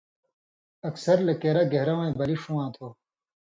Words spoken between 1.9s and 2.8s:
وَیں بلی ݜُون٘واں